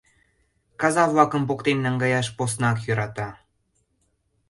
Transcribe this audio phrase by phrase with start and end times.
[0.81, 3.29] Каза-влакым поктен наҥгаяш поснак йӧрата.